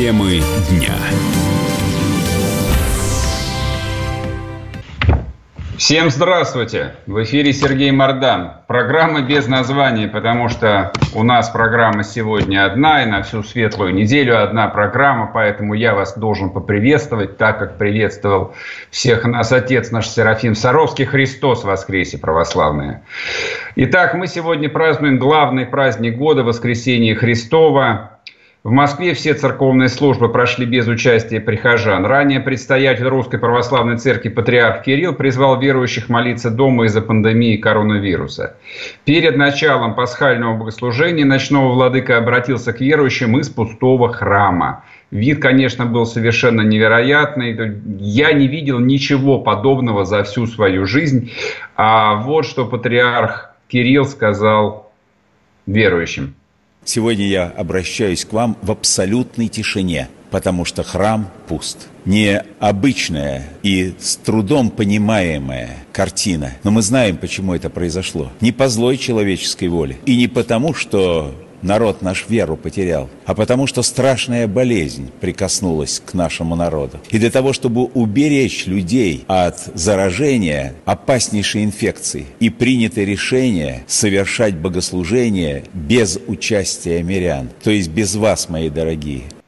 [0.00, 0.94] Темы дня.
[5.76, 6.94] Всем здравствуйте!
[7.06, 8.52] В эфире Сергей Мордан.
[8.66, 14.42] Программа без названия, потому что у нас программа сегодня одна, и на всю светлую неделю
[14.42, 18.54] одна программа, поэтому я вас должен поприветствовать, так как приветствовал
[18.90, 21.04] всех нас Отец наш Серафим Саровский.
[21.04, 23.02] Христос воскресе, православные!
[23.76, 28.09] Итак, мы сегодня празднуем главный праздник года– Воскресение Христова.
[28.62, 32.04] В Москве все церковные службы прошли без участия прихожан.
[32.04, 38.56] Ранее предстоятель Русской Православной Церкви патриарх Кирилл призвал верующих молиться дома из-за пандемии коронавируса.
[39.06, 44.84] Перед началом пасхального богослужения ночного владыка обратился к верующим из пустого храма.
[45.10, 47.80] Вид, конечно, был совершенно невероятный.
[47.98, 51.32] Я не видел ничего подобного за всю свою жизнь.
[51.76, 54.92] А вот что патриарх Кирилл сказал
[55.66, 56.34] верующим.
[56.84, 61.88] Сегодня я обращаюсь к вам в абсолютной тишине, потому что храм пуст.
[62.04, 66.52] Необычная и с трудом понимаемая картина.
[66.64, 68.32] Но мы знаем, почему это произошло.
[68.40, 69.98] Не по злой человеческой воле.
[70.06, 76.14] И не потому, что народ наш веру потерял, а потому что страшная болезнь прикоснулась к
[76.14, 76.98] нашему народу.
[77.10, 85.64] И для того, чтобы уберечь людей от заражения опаснейшей инфекции, и принято решение совершать богослужение
[85.74, 89.24] без участия мирян, то есть без вас, мои дорогие–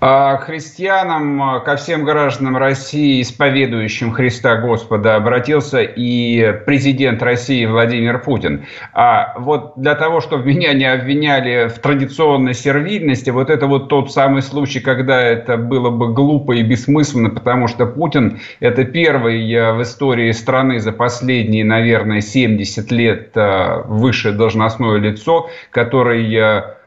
[0.00, 8.66] христианам, ко всем гражданам России, исповедующим Христа Господа, обратился и президент России Владимир Путин.
[8.92, 14.12] А вот для того, чтобы меня не обвиняли в традиционной сервильности, вот это вот тот
[14.12, 19.72] самый случай, когда это было бы глупо и бессмысленно, потому что Путин– это первый э,
[19.72, 26.77] в истории страны за последние, наверное, 70 лет э, высшее должностное лицо, который э, а,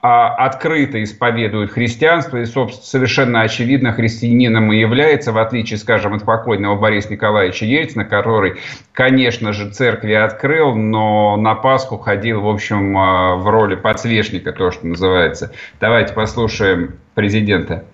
[0.00, 6.76] открыто исповедует христианство и, собственно, совершенно очевидно христианином и является, в отличие, скажем, от покойного
[6.76, 8.58] Бориса Николаевича Ельцина, который,
[8.92, 14.70] конечно же, церкви открыл, но на Пасху ходил, в общем, а, в роли подсвечника, то,
[14.70, 15.52] что называется.
[15.80, 17.84] Давайте послушаем президента.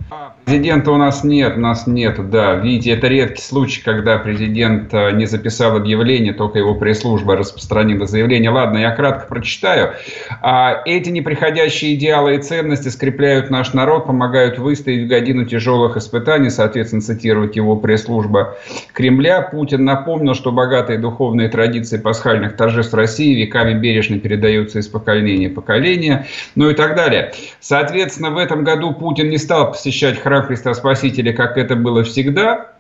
[0.45, 2.57] Президента у нас нет, у нас нет, да.
[2.57, 8.51] Видите, это редкий случай, когда президент э, не записал объявление, только его пресс-служба распространила заявление.
[8.51, 9.95] Ладно, я кратко прочитаю.
[10.43, 16.51] А, эти неприходящие идеалы и ценности скрепляют наш народ, помогают выстоять в годину тяжелых испытаний,
[16.51, 18.59] соответственно, цитировать его пресс-служба
[18.93, 19.41] Кремля.
[19.41, 25.55] Путин напомнил, что богатые духовные традиции пасхальных торжеств России веками бережно передаются из поколения в
[25.55, 27.33] поколение, ну и так далее.
[27.61, 32.03] Соответственно, в этом году Путин не стал посещать храм храм Христа Спасителя, как это было
[32.03, 32.73] всегда.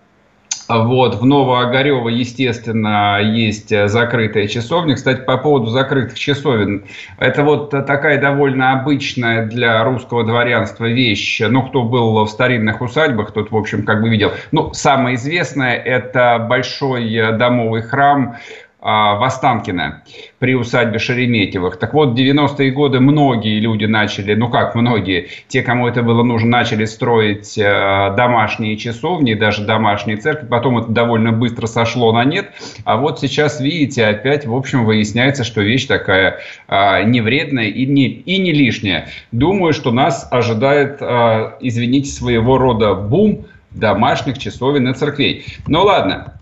[0.67, 4.97] Вот, в Новоогарево, естественно, есть закрытая часовня.
[4.97, 6.85] Кстати, по поводу закрытых часовен.
[7.19, 11.41] Это вот такая довольно обычная для русского дворянства вещь.
[11.41, 14.33] Ну, кто был в старинных усадьбах, тот, в общем, как бы видел.
[14.53, 18.37] Ну, самое известное– это большой домовый храм
[18.85, 20.03] в Останкино
[20.39, 21.79] при усадьбе Шереметьевых.
[21.79, 26.23] Так вот, в 90-е годы многие люди начали, ну как многие, те, кому это было
[26.23, 30.47] нужно, начали строить э, домашние часовни, даже домашние церкви.
[30.47, 32.51] Потом это довольно быстро сошло на нет.
[32.85, 37.87] А вот сейчас, видите, опять, в общем, выясняется, что вещь такая э, не вредная и
[37.87, 39.09] не, и не лишняя.
[39.33, 45.47] Думаю, что нас ожидает, э, извините, своего рода бум домашних часовен и церквей.
[45.67, 46.35] Ну ладно,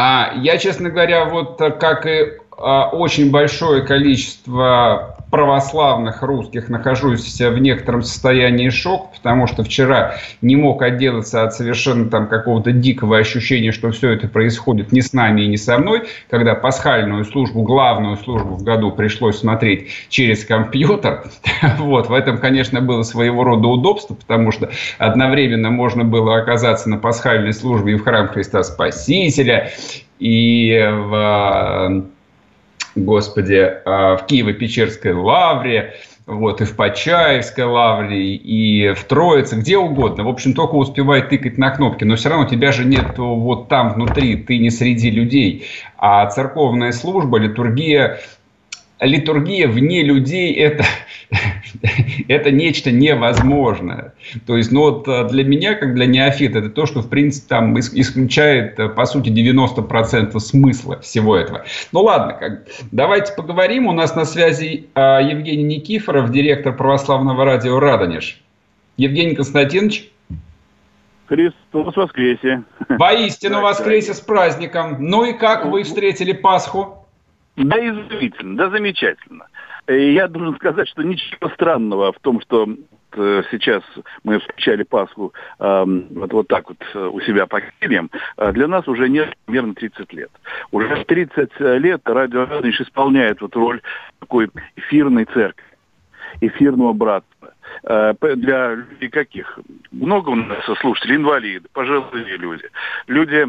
[0.00, 7.38] а я, честно говоря, вот э, как и а, очень большое количество православных русских нахожусь
[7.38, 13.18] в некотором состоянии шока, потому что вчера не мог отделаться от совершенно там какого-то дикого
[13.18, 17.62] ощущения, что все это происходит не с нами и не со мной, когда пасхальную службу,
[17.62, 21.24] главную службу в году пришлось смотреть через компьютер.
[21.78, 26.98] Вот, в этом, конечно, было своего рода удобство, потому что одновременно можно было оказаться на
[26.98, 29.70] пасхальной службе и в храм Христа Спасителя,
[30.18, 32.08] и в
[33.04, 35.94] господи, а, в Киево-Печерской лавре,
[36.26, 40.24] вот, и в Почаевской лавре, и в Троице, где угодно.
[40.24, 43.94] В общем, только успевай тыкать на кнопки, но все равно тебя же нет вот там
[43.94, 45.66] внутри, ты не среди людей.
[45.96, 48.20] А церковная служба, литургия,
[49.00, 50.84] литургия вне людей это,
[52.28, 54.14] это нечто невозможное.
[54.46, 57.48] То есть, ну вот э, для меня, как для неофита, это то, что, в принципе,
[57.48, 61.64] там исключает, э, по сути, 90% смысла всего этого.
[61.92, 63.86] Ну ладно, как, давайте поговорим.
[63.86, 68.42] У нас на связи а, Евгений Никифоров, директор православного радио «Радонеж».
[68.96, 70.10] Евгений Константинович.
[71.26, 72.64] Христос воскресе.
[72.88, 74.96] Воистину воскресе с праздником.
[74.98, 77.06] Ну и как вы встретили Пасху?
[77.56, 79.47] Да изумительно, да замечательно.
[79.88, 82.68] Я должен сказать, что ничего странного в том, что
[83.12, 83.82] э, сейчас
[84.22, 88.68] мы встречали Пасху э, вот, вот так вот э, у себя по кельям, э, для
[88.68, 90.30] нас уже нет примерно 30 лет.
[90.72, 93.80] Уже 30 лет радио Радонеж исполняет вот роль
[94.20, 95.64] такой эфирной церкви,
[96.42, 97.54] эфирного братства.
[97.84, 99.58] Э, для людей каких?
[99.90, 102.68] Много у нас слушателей, инвалиды, пожилые люди,
[103.06, 103.46] люди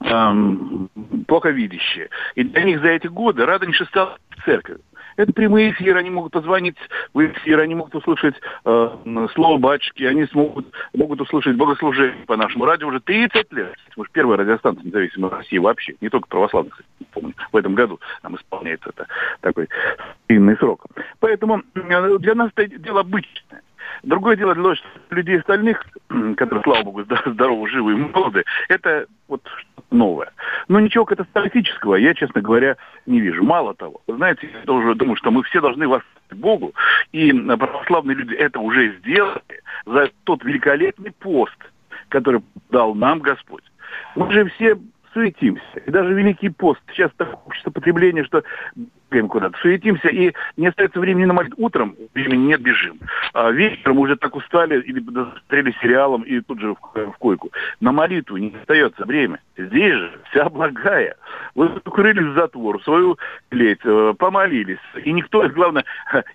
[0.00, 0.88] эм,
[1.28, 2.08] плохо видящие.
[2.36, 4.16] И для них за эти годы Радонеж стал
[4.46, 4.80] церковью.
[5.16, 6.76] Это прямые эфиры, они могут позвонить
[7.12, 8.88] в эфир, они могут услышать э,
[9.34, 13.74] слово батюшки, они смогут, могут услышать богослужение по нашему радио уже 30 лет.
[13.96, 16.80] Мы же первая радиостанция независимой России вообще, не только православных,
[17.12, 19.06] помню, в этом году нам исполняется это
[19.40, 19.68] такой
[20.28, 20.86] длинный срок.
[21.20, 23.62] Поэтому для нас это дело обычное.
[24.02, 24.74] Другое дело для
[25.10, 25.84] людей остальных,
[26.36, 29.42] которые, слава богу, здоровы, живы и молоды, это вот
[29.90, 30.32] новое.
[30.68, 32.76] Но ничего катастрофического я, честно говоря,
[33.06, 33.44] не вижу.
[33.44, 36.72] Мало того, знаете, я тоже думаю, что мы все должны вас Богу,
[37.12, 39.42] и православные люди это уже сделали
[39.84, 41.56] за тот великолепный пост,
[42.08, 42.40] который
[42.70, 43.64] дал нам Господь.
[44.16, 44.78] Мы же все
[45.12, 45.78] суетимся.
[45.84, 46.80] И даже Великий пост.
[46.92, 48.42] Сейчас такое общество потребления, что
[49.12, 51.64] бегаем куда-то, суетимся, и не остается времени на молитву.
[51.64, 52.98] Утром времени нет, бежим.
[53.34, 57.50] А вечером уже так устали, или досмотрели сериалом, и тут же в, в койку.
[57.80, 59.40] На молитву не остается время.
[59.56, 61.16] Здесь же вся благая.
[61.54, 63.18] Вы укрылись в затвор, свою
[63.50, 64.78] клеть, э, помолились.
[65.04, 65.84] И никто, главное,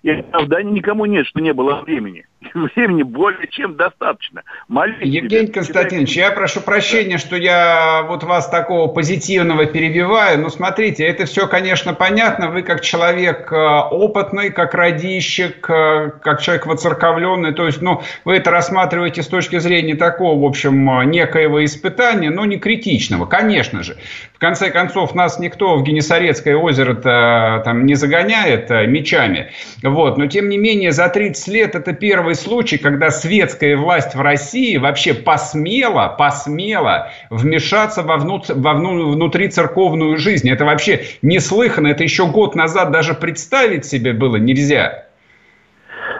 [0.02, 2.24] и оправданий никому нет, что не было времени.
[2.54, 4.42] Времени более чем достаточно.
[4.68, 11.04] Молитесь Евгений Константинович, я прошу прощения, что я вот вас такого позитивного перебиваю, но смотрите,
[11.04, 12.50] это все, конечно, понятно.
[12.50, 18.36] Вы как человек э, опытный, как радищик, э, как человек воцерковленный, то есть, ну, вы
[18.36, 23.82] это рассматриваете с точки зрения такого, в общем, э, некоего испытания, но не критичного, конечно
[23.82, 23.96] же.
[24.34, 26.94] В конце концов, нас никто в Генесарецкое озеро
[27.64, 29.50] там не загоняет мечами,
[29.82, 34.20] вот, но тем не менее за 30 лет это первый случай, когда светская власть в
[34.20, 40.48] России вообще посмела, посмела вмешаться во, вну, во вну, внутри церковную жизнь.
[40.50, 45.07] Это вообще неслыханно, это еще год назад даже представить себе было нельзя.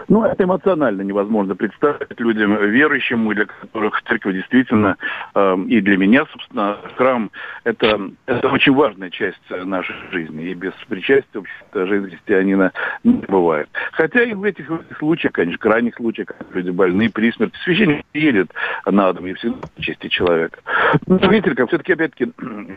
[0.09, 4.97] Ну, это эмоционально невозможно представить людям верующим, для которых церковь действительно,
[5.35, 7.29] э, и для меня, собственно, храм
[7.63, 10.45] это, это очень важная часть нашей жизни.
[10.45, 12.71] И без причастия, вообще жизнь христианина
[13.03, 13.69] не бывает.
[13.91, 14.67] Хотя и в этих,
[14.97, 18.51] случаях, конечно, крайних случаях, когда люди больны при смерти, священник едет
[18.87, 20.59] на дом и всегда в чести человека.
[21.05, 22.31] Но видите, как все-таки, опять-таки,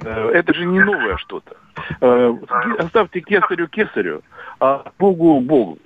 [0.04, 1.56] э, это же не новое что-то.
[2.02, 2.34] Э,
[2.78, 4.22] оставьте кесарю кесарю,
[4.60, 5.78] а Богу Богу.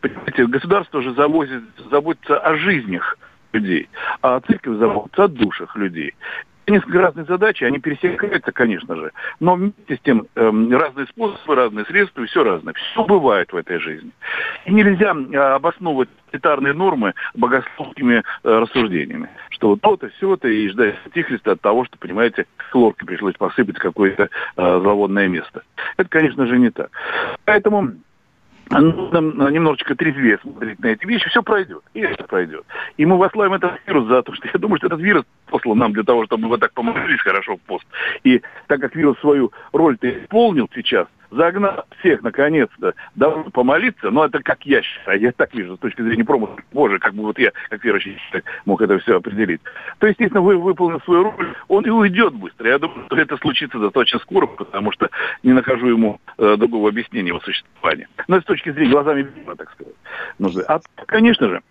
[0.00, 3.18] Понимаете, государство же завозит, заботится о жизнях
[3.52, 3.88] людей,
[4.22, 6.14] а церковь заботится о душах людей.
[6.66, 11.84] Несколько разные задачи, они пересекаются, конечно же, но вместе с тем э, разные способы, разные
[11.84, 12.72] средства, и все разное.
[12.72, 14.10] Все бывает в этой жизни.
[14.64, 20.94] И нельзя э, обосновывать элитарные нормы богословскими э, рассуждениями, что вот то-то, все-то, и ждать
[21.04, 25.64] антихриста от того, что, понимаете, хлоркой пришлось посыпать какое-то э, зловонное место.
[25.98, 26.90] Это, конечно же, не так.
[27.44, 27.92] Поэтому
[28.70, 31.82] нужно немножечко трезвее смотреть на эти вещи, все пройдет.
[31.94, 32.64] И это пройдет.
[32.96, 35.92] И мы вослаем этот вирус за то, что я думаю, что этот вирус послал нам
[35.92, 37.86] для того, чтобы мы вот так помолились хорошо в пост.
[38.24, 44.42] И так как вирус свою роль-то исполнил сейчас, загнал всех наконец-то давно помолиться, но это
[44.42, 47.52] как я считаю, я так вижу с точки зрения промысла, боже, как бы вот я,
[47.68, 49.60] как верующий человек, мог это все определить.
[49.98, 52.68] То, естественно, вы выполнил свою роль, он и уйдет быстро.
[52.68, 55.10] Я думаю, что это случится достаточно скоро, потому что
[55.42, 58.08] не нахожу ему э, другого объяснения его существования.
[58.28, 59.94] Но с точки зрения глазами, так сказать,
[60.38, 60.62] нужно.
[60.68, 61.62] А, конечно же,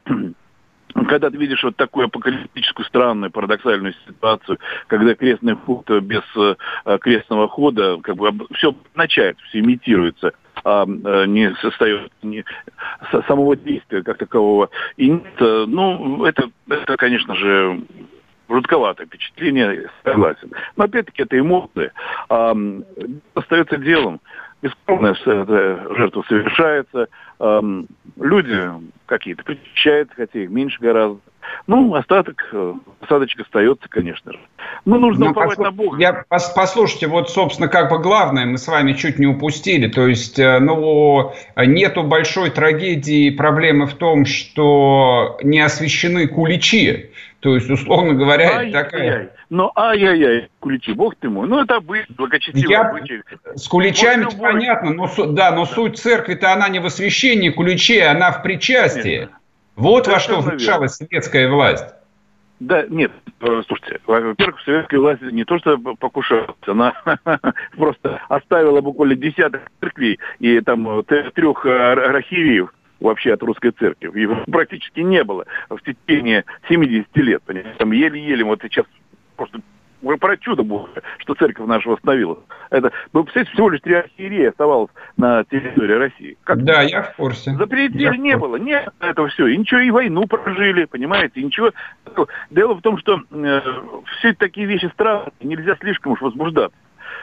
[0.94, 7.48] когда ты видишь вот такую апокалиптическую странную парадоксальную ситуацию, когда крестный ход без э, крестного
[7.48, 10.34] хода, как бы все начает, все имитируется,
[10.64, 12.46] а э, не состоит не,
[13.28, 14.70] самого действия как такового.
[14.98, 17.82] И нет, э, ну, это, это, конечно же,
[18.50, 20.52] жутковатое впечатление, согласен.
[20.76, 21.92] Но опять-таки это эмоции.
[22.30, 22.56] А,
[23.34, 24.22] остается делом.
[24.64, 27.08] Бескровная жертва совершается,
[27.42, 28.58] эм, люди
[29.06, 31.20] какие-то причащаются, хотя их меньше гораздо.
[31.68, 34.40] Ну, остаток, э, осадочек остается, конечно же.
[34.86, 35.58] Ну, нужно ну, послуш...
[35.58, 35.98] на Бога.
[36.00, 39.88] Я, послушайте, вот, собственно, как бы главное мы с вами чуть не упустили.
[39.88, 47.12] То есть, э, ну, нету большой трагедии, проблемы в том, что не освещены куличи.
[47.44, 49.32] То есть, условно говоря, ай, такая...
[49.50, 51.46] Но ай-яй-яй, куличи, бог ты мой.
[51.46, 52.88] Ну, это обычай, благочестивый Я...
[52.88, 53.22] обычай.
[53.56, 55.72] С куличами понятно, но, да, но да.
[55.74, 59.18] суть церкви-то она не в освящении куличей, она в причастии.
[59.18, 59.38] Конечно.
[59.76, 61.94] Вот во что вмешалась советская власть.
[62.62, 66.94] Да, нет, э, слушайте, во-первых, советская власть не то что покушалась, она
[67.76, 72.74] просто оставила буквально десяток церквей и там трех архиереев
[73.04, 74.20] вообще от русской церкви.
[74.20, 77.44] Его практически не было в течение 70 лет.
[77.44, 77.78] Понимаете?
[77.78, 78.86] Там еле-еле, вот сейчас
[79.36, 79.60] просто
[80.20, 82.40] про чудо Божие, что церковь наша восстановила.
[82.70, 86.38] Это, вы представляете, всего лишь три архиерея оставалось на территории России.
[86.44, 87.52] Как да, я в курсе.
[87.56, 89.48] Запретили не было, нет этого все.
[89.48, 91.72] И ничего, и войну прожили, понимаете, и ничего.
[92.50, 93.62] Дело в том, что э,
[94.18, 96.78] все такие вещи странные, нельзя слишком уж возбуждаться.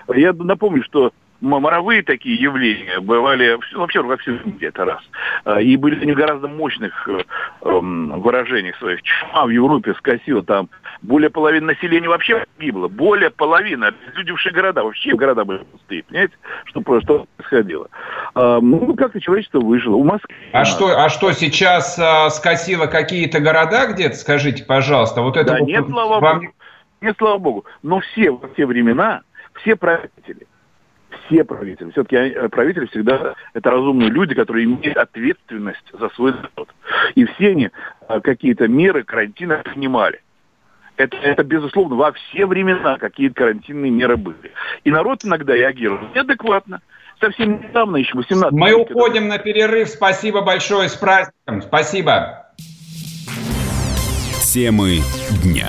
[0.09, 5.03] Я напомню, что моровые такие явления бывали вообще во всем мире, это раз.
[5.45, 7.23] А, и были они в гораздо мощных э,
[7.63, 9.03] эм, выражениях своих.
[9.03, 10.69] Чума в Европе скосила там
[11.03, 12.89] более половины населения вообще погибло.
[12.89, 13.87] Более половины.
[13.87, 14.85] Обезлюдевшие города.
[14.85, 16.03] Вообще города были пустые.
[16.03, 17.89] Понимаете, что, что происходило?
[18.35, 19.97] А, ну, как-то человечество выжило.
[19.97, 20.35] У Москвы.
[20.53, 24.17] А что, а что сейчас а, скосило какие-то города где-то?
[24.17, 25.23] Скажите, пожалуйста.
[25.23, 26.41] Вот это да вот, нет, слава вам...
[26.41, 26.53] богу.
[27.01, 27.65] Нет, слава богу.
[27.83, 29.23] Но все во все времена,
[29.55, 30.47] все правители,
[31.27, 31.91] все правители.
[31.91, 36.69] Все-таки э, правители всегда это разумные люди, которые имеют ответственность за свой народ.
[37.15, 37.71] И все они
[38.09, 40.21] э, какие-то меры карантина принимали.
[40.97, 44.53] Это, это, безусловно, во все времена какие-то карантинные меры были.
[44.85, 46.83] И народ иногда реагировал неадекватно.
[47.21, 49.89] Совсем недавно, еще 18 Мы уходим на перерыв.
[49.89, 50.89] Спасибо большое.
[50.89, 51.63] С праздником.
[51.63, 52.47] Спасибо.
[54.53, 54.99] Темы
[55.43, 55.69] дня.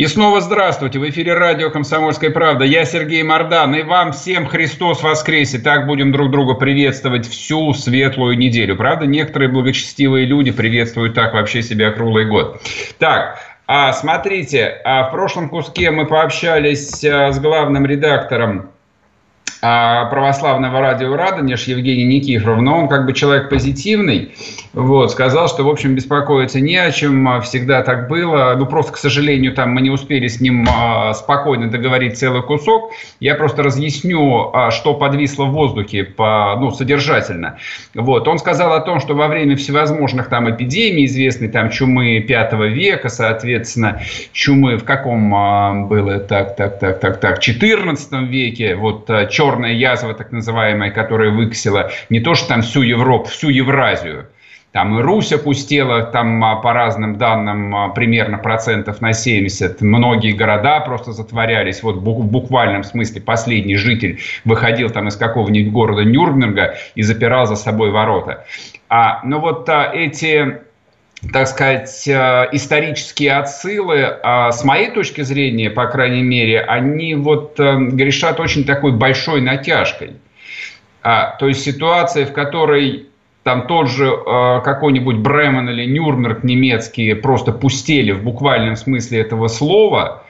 [0.00, 0.98] И снова здравствуйте.
[0.98, 2.64] В эфире радио «Комсомольская правда».
[2.64, 3.74] Я Сергей Мордан.
[3.74, 5.58] И вам всем Христос воскресе.
[5.58, 8.76] Так будем друг друга приветствовать всю светлую неделю.
[8.76, 12.62] Правда, некоторые благочестивые люди приветствуют так вообще себя круглый год.
[12.96, 18.70] Так, а, смотрите, а в прошлом куске мы пообщались а, с главным редактором
[19.60, 24.32] православного радио «Радонеж» Евгений Никифоров, но он как бы человек позитивный,
[24.72, 28.92] вот, сказал, что, в общем, беспокоиться не о чем, а, всегда так было, ну, просто,
[28.92, 33.62] к сожалению, там мы не успели с ним а, спокойно договорить целый кусок, я просто
[33.62, 37.58] разъясню, что подвисло в воздухе, по, ну, содержательно,
[37.94, 42.52] вот, он сказал о том, что во время всевозможных там эпидемий, известной там чумы 5
[42.70, 44.00] века, соответственно,
[44.32, 50.14] чумы в каком было, так, так, так, так, так, 14 веке, вот, черт черная язва,
[50.14, 54.26] так называемая, которая выкосила не то, что там всю Европу, всю Евразию,
[54.72, 59.80] там и Русь опустела, там а, по разным данным а, примерно процентов на 70.
[59.80, 61.82] Многие города просто затворялись.
[61.82, 67.56] Вот в буквальном смысле последний житель выходил там из какого-нибудь города Нюрнберга и запирал за
[67.56, 68.46] собой ворота.
[68.88, 70.60] А, но вот а, эти
[71.32, 77.60] так сказать, э, исторические отсылы, а с моей точки зрения, по крайней мере, они вот
[77.60, 80.12] э, грешат очень такой большой натяжкой.
[81.02, 83.06] А, то есть ситуация, в которой
[83.42, 89.48] там тот же э, какой-нибудь Бремен или Нюрнберг немецкие просто пустели в буквальном смысле этого
[89.48, 90.24] слова–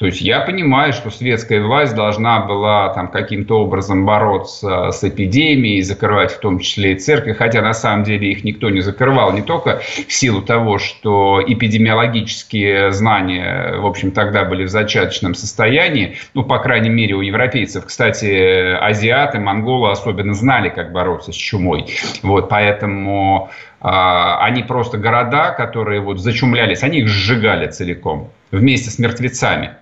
[0.00, 5.82] то есть я понимаю, что светская власть должна была там каким-то образом бороться с эпидемией,
[5.82, 9.42] закрывать в том числе и церкви, хотя на самом деле их никто не закрывал, не
[9.42, 16.44] только в силу того, что эпидемиологические знания, в общем, тогда были в зачаточном состоянии, ну,
[16.44, 17.84] по крайней мере, у европейцев.
[17.84, 21.84] Кстати, азиаты, монголы особенно знали, как бороться с чумой.
[22.22, 23.50] Вот, поэтому
[23.82, 29.76] а, они просто города, которые вот зачумлялись, они их сжигали целиком вместе с мертвецами.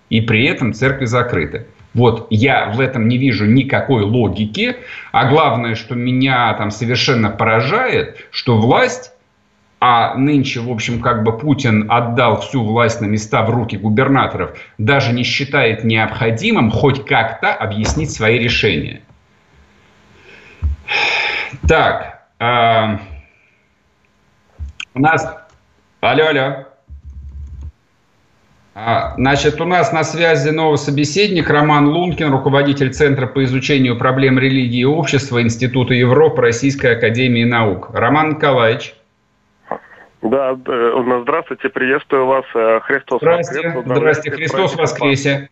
[0.09, 1.67] И при этом церкви закрыты.
[1.93, 4.77] Вот я в этом не вижу никакой логики.
[5.11, 9.11] А главное, что меня там совершенно поражает, что власть
[9.79, 14.57] а нынче, в общем, как бы Путин отдал всю власть на места в руки губернаторов,
[14.79, 19.03] даже не считает необходимым хоть как-то объяснить свои решения.
[21.67, 22.97] Так, э,
[24.93, 25.37] у нас...
[26.01, 26.65] Алло, алло.
[28.75, 34.39] А, значит, у нас на связи новый собеседник Роман Лункин, руководитель Центра по изучению проблем
[34.39, 37.91] религии и общества Института Европы Российской Академии Наук.
[37.93, 38.95] Роман Николаевич.
[40.23, 42.45] Да, здравствуйте, приветствую вас.
[42.55, 45.49] Э, Христос Здравствуйте, здравствуйте, Христос воскресе.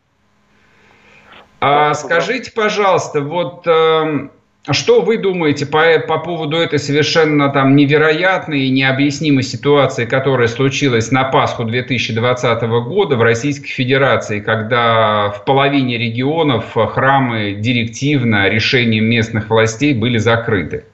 [1.60, 4.30] А, скажите, пожалуйста, вот э,
[4.70, 11.12] что вы думаете по, по поводу этой совершенно там невероятной и необъяснимой ситуации, которая случилась
[11.12, 19.50] на Пасху 2020 года в Российской Федерации, когда в половине регионов храмы директивно решением местных
[19.50, 20.86] властей были закрыты?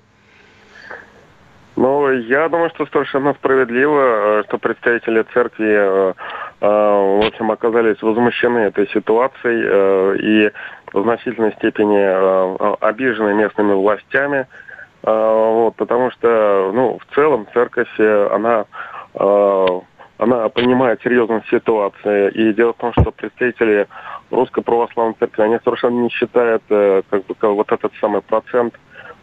[1.78, 6.14] Ну, я думаю, что совершенно справедливо, э, что представители церкви, э,
[6.62, 10.52] э, в общем, оказались возмущены этой ситуацией и
[10.94, 14.48] в значительной степени э, обижены местными властями,
[15.04, 18.66] э, вот, потому что, ну, в целом церковь, э, она,
[20.20, 22.30] она понимает серьезность ситуации.
[22.32, 23.88] И дело в том, что представители
[24.30, 28.76] Русской Православной Церкви, они совершенно не считают как бы, вот этот самый процент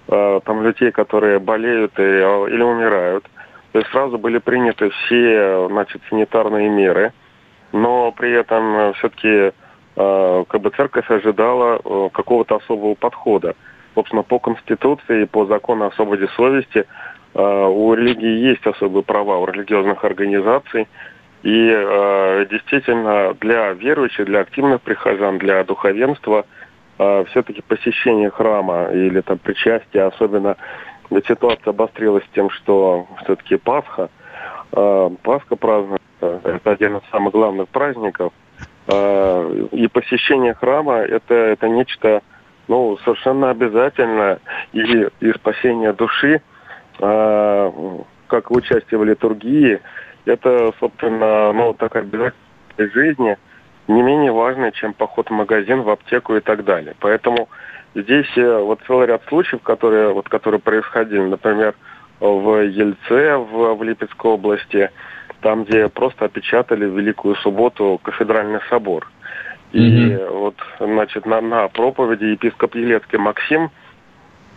[0.07, 3.25] там людей, которые болеют и, или умирают.
[3.73, 7.13] То есть сразу были приняты все, значит, санитарные меры,
[7.73, 9.64] но при этом все-таки Э,
[9.97, 13.55] как бы церковь ожидала э, какого-то особого подхода.
[13.95, 16.85] Собственно, по Конституции и по закону о свободе совести
[17.35, 20.89] э, у религии есть особые права у религиозных организаций.
[21.43, 26.47] И действительно для верующих, для активных прихожан, для духовенства
[26.97, 30.57] все-таки посещение храма или там причастие, особенно
[31.11, 34.09] ведь ситуация обострилась тем, что все-таки Пасха,
[34.71, 36.01] Пасха празднуется,
[36.45, 38.44] это один из самых главных праздников– Э,
[38.87, 42.23] и посещение храма это, это нечто
[42.69, 44.39] ну, совершенно обязательно.
[44.73, 46.41] И, и спасение души,
[46.99, 47.73] э,
[48.27, 49.81] как участие в литургии,
[50.25, 52.35] это, собственно, ну, такая обязательная
[52.77, 53.37] жизни,
[53.89, 56.95] не менее важная, чем поход в магазин, в аптеку и так далее.
[57.01, 57.49] Поэтому
[57.95, 61.75] здесь э, вот целый ряд случаев, которые, вот, которые происходили, например,
[62.21, 64.91] в Ельце, в, в Липецкой области,
[65.45, 69.07] там, где просто опечатали в Великую Субботу кафедральный собор.
[69.73, 70.39] И mm-hmm.
[70.39, 73.71] вот, значит, на, на проповеди епископ Елецкий Максим,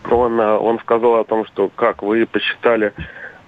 [0.10, 2.93] он, он сказал о том, что как вы посчитали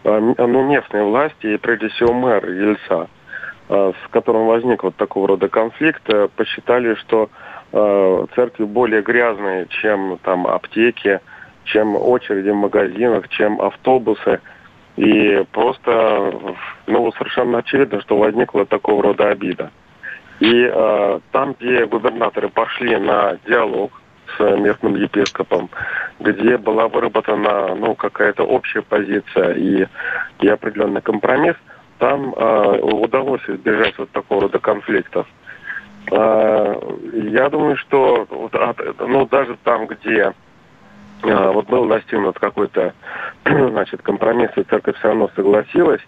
[0.03, 3.07] э, ну, местные власти и прежде всего мэр Ельца,
[3.69, 7.29] э, с которым возник вот такого рода конфликт, э, посчитали, что
[7.71, 11.19] церкви более грязные, чем там аптеки,
[11.65, 14.41] чем очереди в магазинах, чем автобусы.
[14.99, 16.33] И просто,
[16.85, 19.71] ну, совершенно очевидно, что возникла такого рода обида.
[20.41, 23.93] И э, там, где губернаторы пошли на диалог
[24.35, 25.69] с местным епископом,
[26.19, 29.87] где была выработана, ну, какая-то общая позиция и,
[30.41, 31.55] и определенный компромисс,
[31.97, 35.25] там э, удалось избежать вот такого рода конфликтов.
[36.11, 36.75] Э,
[37.13, 38.53] я думаю, что вот,
[38.99, 40.33] ну, даже там, где
[41.21, 42.93] вот был достигнут какой-то
[43.45, 46.01] значит, компромисс, и церковь все равно согласилась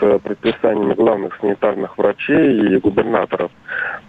[0.00, 3.52] с предписаниями главных санитарных врачей и губернаторов,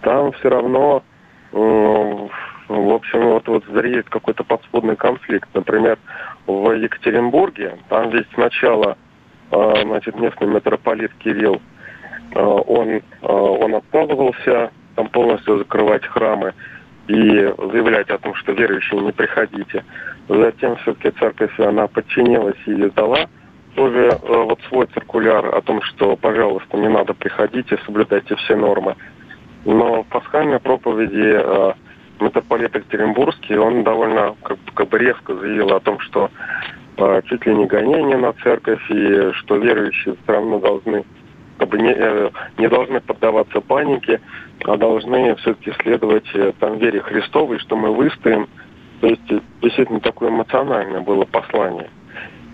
[0.02, 1.04] там все равно,
[1.52, 2.30] в
[2.70, 5.48] общем, вот, вот зреет какой-то подспудный конфликт.
[5.54, 6.00] Например,
[6.48, 8.98] в Екатеринбурге, там ведь сначала
[9.52, 11.62] а, значит, местный митрополит Кирилл,
[12.34, 16.54] а, он, он отказывался там полностью закрывать храмы
[17.08, 19.86] и заявлять о том, что верующие не приходите.
[20.28, 23.28] Затем все-таки церковь, она подчинилась и издала
[23.76, 28.56] тоже э, вот свой циркуляр о том, что, пожалуйста, не надо приходить и соблюдайте все
[28.56, 28.96] нормы.
[29.66, 31.74] Но в пасхальной проповеди э,
[32.20, 36.32] митрополит Екатеринбургский, он довольно как, как бы резко заявил о том, что
[36.98, 41.04] э, чуть ли не гонение на церковь, и что верующие все равно должны
[41.58, 44.22] как бы не, э, не должны поддаваться панике,
[44.66, 48.48] а должны все-таки следовать э, там вере Христовой, что мы выстоим,
[49.02, 49.22] то есть
[49.62, 51.90] действительно такое эмоциональное было послание.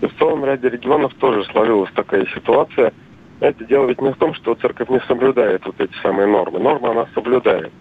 [0.00, 2.92] И в целом ряде регионов тоже сложилась такая ситуация.
[3.40, 6.58] Это дело ведь не в том, что церковь не соблюдает вот эти самые нормы.
[6.58, 7.72] Нормы она соблюдает.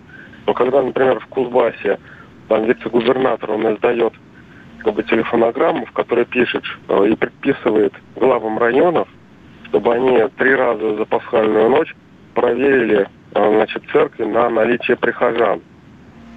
[0.46, 2.00] Но когда, например, в Кузбассе
[2.48, 4.14] там вице-губернатор, он издает
[4.84, 9.08] как бы телефонограмму, в которой пишет э, и предписывает главам районов,
[9.66, 11.96] чтобы они три раза за пасхальную ночь
[12.34, 15.62] проверили э, значит, церкви на наличие прихожан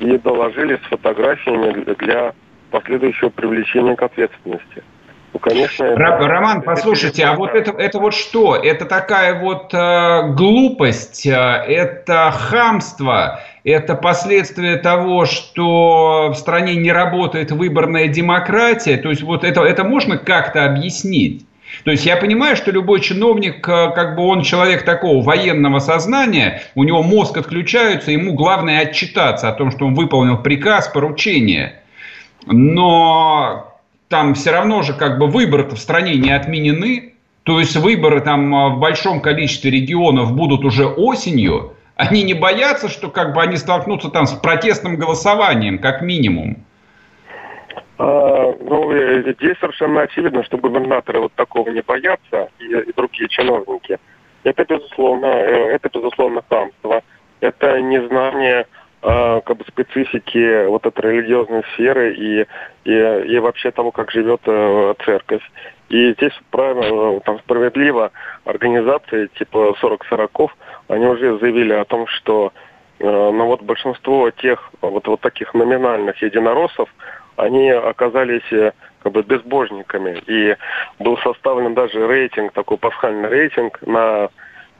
[0.01, 2.33] и доложили с фотографиями для
[2.71, 4.83] последующего привлечения к ответственности.
[5.35, 5.97] Ну, конечно, это...
[5.99, 8.55] Роман, послушайте, а вот это, это вот что?
[8.55, 16.93] Это такая вот э, глупость, э, это хамство, это последствия того, что в стране не
[16.93, 18.97] работает выборная демократия.
[18.97, 21.45] То есть вот это, это можно как-то объяснить?
[21.83, 26.63] То есть я понимаю, что любой чиновник, э, как бы он человек такого военного сознания,
[26.75, 31.83] у него мозг отключается, ему главное отчитаться о том, что он выполнил приказ, поручение.
[32.47, 33.75] Но
[34.09, 37.15] там все равно же как бы выборы-то в стране не отменены.
[37.43, 41.75] То есть выборы там э, в большом количестве регионов будут уже осенью.
[41.97, 46.64] Они не боятся, что как бы они столкнутся там с протестным голосованием, как минимум.
[47.99, 53.99] А, ну, здесь совершенно очевидно, что губернаторы вот такого не боятся, и, и другие чиновники.
[54.43, 57.03] Это, безусловно, э, это, безусловно, хамство.
[57.41, 58.67] Это незнание
[59.03, 62.47] э, как бы специфики вот этой религиозной сферы и,
[62.85, 65.43] и, и вообще того, как живет э, церковь.
[65.89, 68.11] И здесь правильно, там справедливо
[68.45, 70.57] организации типа 40 сороков,
[70.89, 72.53] они уже заявили о том, что
[72.99, 76.89] э, ну вот большинство тех вот, вот таких номинальных единороссов,
[77.37, 80.23] они оказались э, как бы безбожниками.
[80.27, 80.57] И
[80.99, 84.29] был составлен даже рейтинг, такой пасхальный рейтинг на,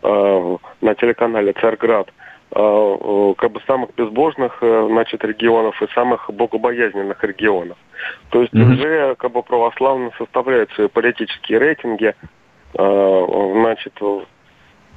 [0.03, 2.09] э, на телеканале «Царьград»,
[2.53, 7.77] э, как бы самых безбожных значит, регионов и самых богобоязненных регионов.
[8.31, 8.73] То есть mm-hmm.
[8.73, 12.15] уже как бы православные составляют свои политические рейтинги,
[12.73, 13.93] значит,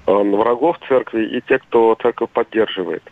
[0.07, 3.03] врагов церкви и те, кто церковь поддерживает.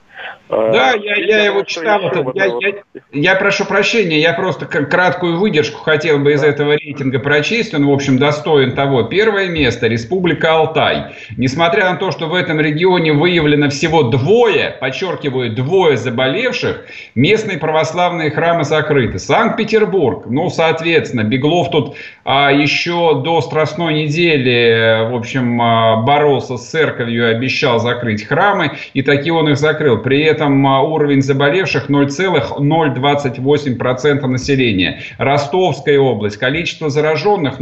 [0.47, 2.01] Да, а, я, я его читал.
[2.35, 2.73] Я, я,
[3.11, 7.73] я прошу прощения, я просто краткую выдержку хотел бы из этого рейтинга прочесть.
[7.73, 9.03] Он, в общем, достоин того.
[9.03, 11.15] Первое место– Республика Алтай.
[11.35, 18.29] Несмотря на то, что в этом регионе выявлено всего двое, подчеркиваю, двое заболевших, местные православные
[18.29, 19.17] храмы закрыты.
[19.17, 26.69] Санкт-Петербург, ну, соответственно, Беглов тут а, еще до Страстной недели, в общем, а, боролся с
[26.69, 29.97] церковью, обещал закрыть храмы, и таки он их закрыл.
[30.05, 34.99] При этом а, уровень заболевших 0,028% населения.
[35.17, 36.37] Ростовская область.
[36.37, 37.59] Количество зараженных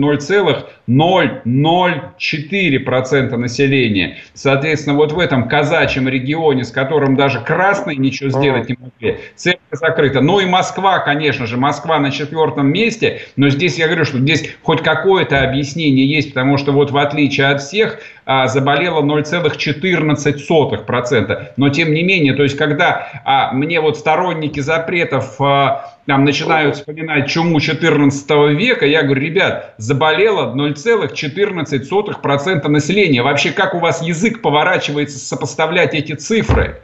[0.88, 4.17] 0,004% населения.
[4.34, 9.60] Соответственно, вот в этом казачьем регионе, с которым даже красные ничего сделать не могли, церковь
[9.72, 10.22] закрыта.
[10.22, 11.58] Ну и Москва, конечно же.
[11.58, 13.22] Москва на четвертом месте.
[13.36, 17.48] Но здесь я говорю, что здесь хоть какое-то объяснение есть, потому что вот в отличие
[17.48, 21.48] от всех, а, заболело 0,14%.
[21.58, 26.75] Но тем не менее, то есть когда а, мне вот сторонники запретов а, там начинают
[26.75, 33.23] вспоминать чуму 14 века, я говорю, ребят, заболело 0,14% населения.
[33.23, 36.81] Вообще, как у вас язык поворачивается сопоставлять эти цифры?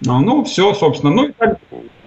[0.00, 1.12] Ну, ну все, собственно.
[1.12, 1.58] Ну, и так...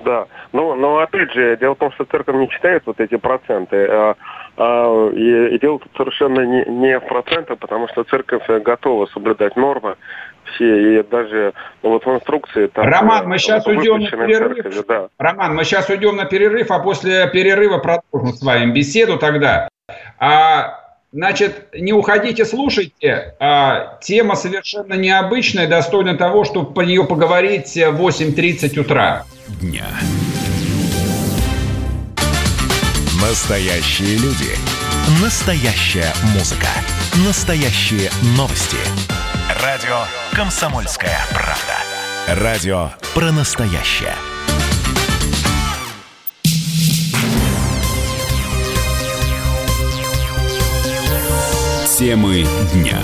[0.06, 3.86] Да, ну, но опять же, дело в том, что церковь не читает вот эти проценты.
[3.90, 4.16] А,
[4.56, 9.58] а, и, и дело тут совершенно не, не в процентах, потому что церковь готова соблюдать
[9.58, 9.98] нормы
[10.54, 12.68] все, и даже ну, вот в инструкции...
[12.68, 14.64] Там, Роман, мы сейчас уйдем на перерыв.
[14.64, 15.08] Церковь, да.
[15.18, 19.70] Роман, мы сейчас уйдем на перерыв, а после перерыва продолжим с вами беседу тогда.
[20.20, 20.80] А,
[21.12, 23.36] значит, не уходите, слушайте.
[23.40, 29.24] А, тема совершенно необычная, достойна того, чтобы по нее поговорить в 8.30 утра.
[29.62, 29.86] Дня.
[33.22, 34.56] Настоящие люди.
[35.22, 36.68] Настоящая музыка.
[37.26, 38.78] Настоящие новости.
[39.64, 42.44] Радио «Комсомольская правда».
[42.44, 44.14] Радио про настоящее.
[51.98, 53.00] Темы дня.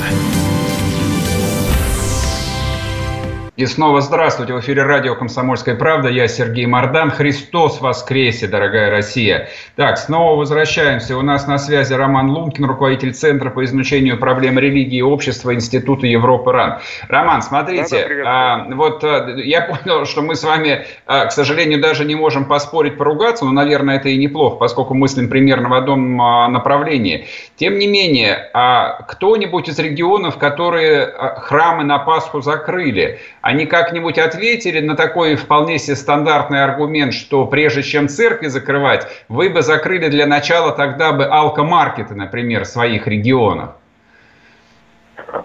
[3.55, 4.51] И снова здравствуйте.
[4.55, 6.09] В эфире радио «Комсомольская правда».
[6.09, 7.11] Я Сергей Мордан.
[7.11, 9.47] Христос воскресе, дорогая Россия.
[9.75, 11.15] Так, снова возвращаемся.
[11.15, 16.07] У нас на связи Роман Лункин, руководитель Центра по изучению проблем религии и общества Института
[16.07, 16.79] Европы РАН.
[17.09, 21.79] Роман, смотрите, да, а, вот а, я понял, что мы с вами, а, к сожалению,
[21.79, 26.19] даже не можем поспорить, поругаться, но, наверное, это и неплохо, поскольку мыслим примерно в одном
[26.19, 27.27] а, направлении.
[27.55, 34.17] Тем не менее, а, кто-нибудь из регионов, которые а, храмы на Пасху закрыли, они как-нибудь
[34.17, 40.07] ответили на такой вполне себе стандартный аргумент, что прежде чем церкви закрывать, вы бы закрыли
[40.07, 43.75] для начала тогда бы алкомаркеты, например, в своих регионах?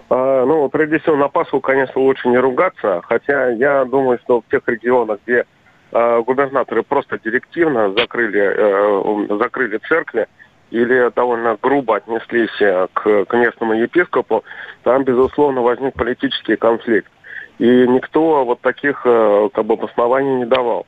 [0.09, 4.49] А, ну, прежде всего, на Пасху, конечно, лучше не ругаться, хотя я думаю, что в
[4.49, 5.43] тех регионах, где
[5.91, 10.27] а, губернаторы просто директивно закрыли, э, закрыли церкви,
[10.71, 14.45] или довольно грубо отнеслись э, к, к местному епископу,
[14.83, 17.11] там, безусловно, возник политический конфликт.
[17.59, 20.85] И никто вот таких э, как бы обоснований не давал.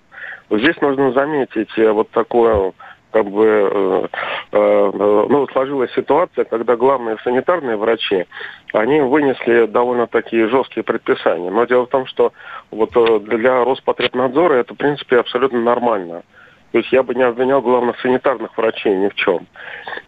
[0.49, 2.73] Здесь нужно заметить э, вот такое
[3.11, 4.07] как бы э,
[4.53, 8.25] э, ну, сложилась ситуация, когда главные санитарные врачи,
[8.73, 11.51] они вынесли довольно такие жесткие предписания.
[11.51, 12.31] Но дело в том, что
[12.71, 12.91] вот
[13.25, 16.23] для Роспотребнадзора это, в принципе, абсолютно нормально.
[16.71, 19.47] То есть я бы не обвинял главных санитарных врачей ни в чем.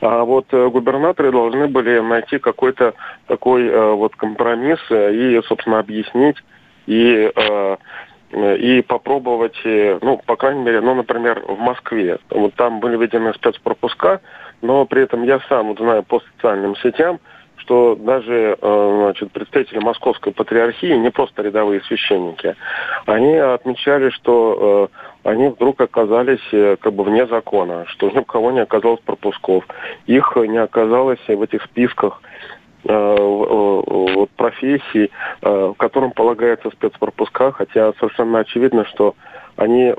[0.01, 2.93] А вот э, губернаторы должны были найти какой-то
[3.27, 6.37] такой э, вот компромисс и, собственно, объяснить
[6.85, 7.31] и
[8.35, 12.17] и попробовать, ну, по крайней мере, ну, например, в Москве.
[12.31, 14.21] Вот там были введены спецпропуска,
[14.63, 17.19] но при этом я сам вот знаю по социальным сетям,
[17.63, 22.55] что даже э, значит, представители Московской патриархии, не просто рядовые священники,
[23.05, 24.89] они отмечали, что
[25.23, 28.99] э, они вдруг оказались э, как бы вне закона, что ни у кого не оказалось
[28.99, 29.65] пропусков,
[30.07, 32.21] их не оказалось в этих списках
[32.85, 39.15] вот, профессий, которым полагается спецпропуска, хотя совершенно очевидно, что
[39.55, 39.93] они,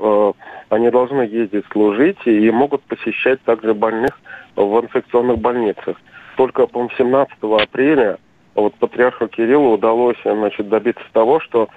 [0.69, 4.11] они должны ездить служить и могут посещать также больных
[4.55, 5.97] в инфекционных больницах
[6.35, 8.17] только, по-моему, 17 апреля
[8.55, 11.69] вот патриарху Кириллу удалось значит, добиться того, что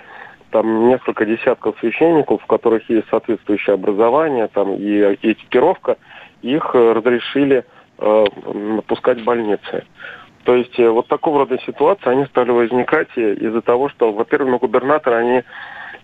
[0.50, 5.96] там несколько десятков священников, у которых есть соответствующее образование там, и, и экипировка,
[6.40, 7.64] их э, разрешили
[7.98, 8.24] э,
[8.86, 9.84] пускать в больницы.
[10.44, 14.58] То есть э, вот такого рода ситуации, они стали возникать из-за того, что, во-первых, ну,
[14.58, 15.42] губернаторы, они,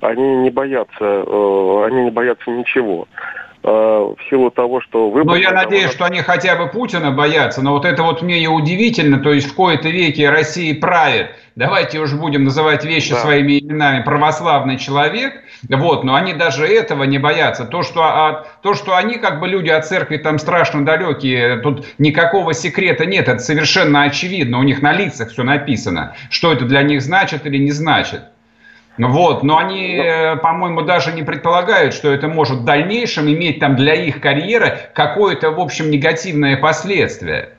[0.01, 3.07] они не боятся, э, они не боятся ничего.
[3.67, 5.39] Э, в силу того, что выборы...
[5.39, 8.47] Ну, я надеюсь, что они хотя бы Путина боятся, но вот это вот мне и
[8.47, 13.21] удивительно, то есть в кои-то веке России правит, давайте уж будем называть вещи да.
[13.21, 15.33] своими именами, православный человек,
[15.67, 17.65] вот, но они даже этого не боятся.
[17.65, 21.87] То что, а, то, что они как бы люди от церкви там страшно далекие, тут
[21.97, 26.83] никакого секрета нет, это совершенно очевидно, у них на лицах все написано, что это для
[26.83, 28.25] них значит или не значит.
[28.97, 33.75] Вот, но они, э, по-моему, даже не предполагают, что это может в дальнейшем иметь там
[33.75, 37.51] для их карьеры какое-то, в общем, негативное последствие.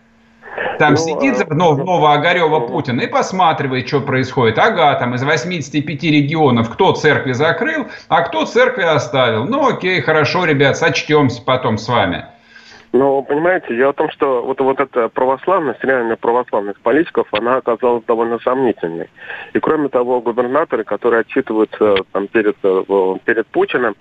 [0.79, 1.53] Там ну, сидит а...
[1.53, 4.57] ну, Новоогарева Путин и посматривает, что происходит.
[4.57, 9.45] Ага, там из 85 регионов кто церкви закрыл, а кто церкви оставил.
[9.45, 12.25] Ну окей, хорошо, ребят, сочтемся потом с вами.
[12.95, 18.05] Но, понимаете, дело в том, что вот, вот эта православность, реальная православность политиков, она оказалась
[18.05, 19.09] довольно сомнительной.
[19.51, 23.97] И кроме того, губернаторы, которые отчитываются там, перед, э, перед Путиным,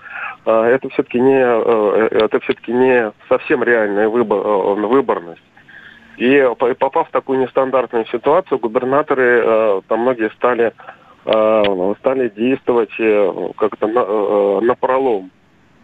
[0.46, 4.38] э, это все-таки не, э, это все-таки не совсем реальная выбор,
[4.86, 5.42] выборность.
[6.16, 10.72] И попав в такую нестандартную ситуацию, губернаторы, там многие стали,
[11.24, 12.94] стали действовать
[13.56, 15.32] как-то на, на пролом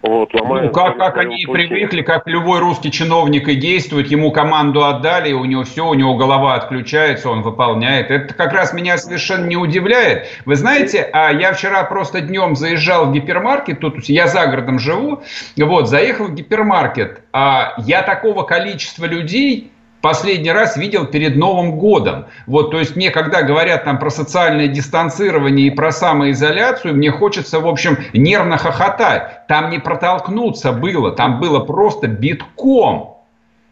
[0.02, 1.68] вот, ну, как, как они пути.
[1.68, 6.14] привыкли, как любой русский чиновник и действует, ему команду отдали, у него все, у него
[6.14, 8.10] голова отключается, он выполняет.
[8.10, 10.26] Это как раз меня совершенно не удивляет.
[10.46, 15.22] Вы знаете, а я вчера просто днем заезжал в гипермаркет, тут я за городом живу,
[15.58, 22.26] вот, заехал в гипермаркет, а я такого количества людей последний раз видел перед Новым годом.
[22.46, 27.60] Вот, то есть мне, когда говорят там про социальное дистанцирование и про самоизоляцию, мне хочется,
[27.60, 29.46] в общем, нервно хохотать.
[29.46, 33.09] Там не протолкнуться было, там было просто битком.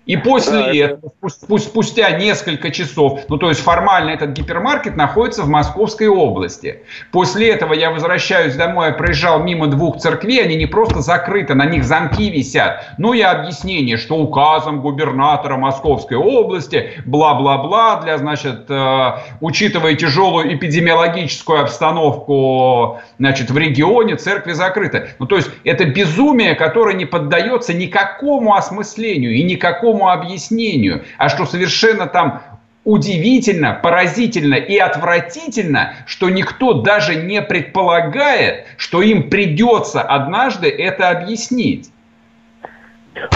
[0.08, 1.58] И после да, этого, это...
[1.58, 6.82] спустя несколько часов, ну то есть формально этот гипермаркет находится в Московской области.
[7.12, 11.66] После этого я возвращаюсь домой, я проезжал мимо двух церквей, они не просто закрыты, на
[11.66, 12.86] них замки висят.
[12.96, 19.10] Ну и объяснение, что указом губернатора Московской области, бла-бла-бла, для, значит, э,
[19.42, 25.10] учитывая тяжелую эпидемиологическую обстановку, значит, в регионе, церкви закрыты.
[25.18, 31.28] Ну то есть это безумие, которое не поддается никакому осмыслению и никакому никакому объяснению, а
[31.28, 32.42] что совершенно там
[32.84, 41.90] удивительно, поразительно и отвратительно, что никто даже не предполагает, что им придется однажды это объяснить.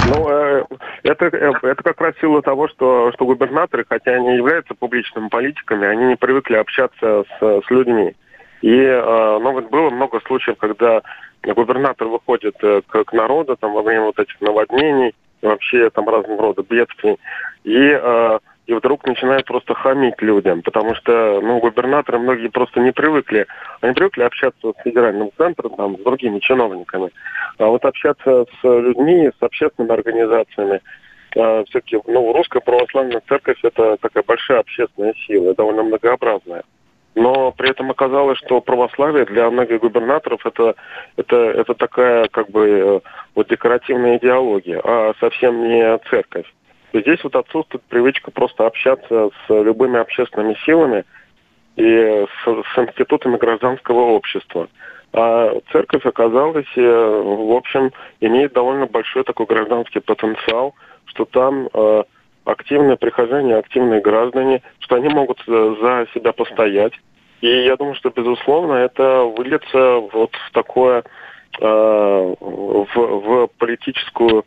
[0.06, 0.64] Ну, э,
[1.02, 5.86] это, э, это как раз сила того, что, что губернаторы, хотя они являются публичными политиками,
[5.86, 8.14] они не привыкли общаться с, с людьми.
[8.62, 11.02] И э, ну, вот было много случаев, когда
[11.42, 16.62] губернатор выходит к, к народу там, во время вот этих наводнений, вообще там разного рода
[16.62, 17.18] бедствий.
[17.64, 22.92] И, э, и вдруг начинают просто хамить людям, потому что ну, губернаторы многие просто не
[22.92, 23.46] привыкли.
[23.80, 27.10] Они привыкли общаться с федеральным центром, там, с другими чиновниками.
[27.58, 30.80] А вот общаться с людьми, с общественными организациями,
[31.36, 36.62] э, все-таки ну, русская православная церковь это такая большая общественная сила, довольно многообразная
[37.14, 40.74] но при этом оказалось, что православие для многих губернаторов это,
[41.16, 43.00] это, это такая как бы э,
[43.34, 46.46] вот декоративная идеология, а совсем не церковь.
[46.92, 51.04] И здесь вот отсутствует привычка просто общаться с любыми общественными силами
[51.76, 54.68] и с, с институтами гражданского общества.
[55.12, 60.74] А церковь оказалась, э, в общем, имеет довольно большой такой гражданский потенциал,
[61.06, 62.04] что там э,
[62.44, 66.92] активные прихожане, активные граждане, что они могут э, за себя постоять.
[67.40, 71.02] И я думаю, что, безусловно, это выльется вот в такое
[71.58, 74.44] в, в политическую